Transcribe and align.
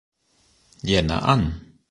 Jänner 0.89 1.21
an. 1.33 1.43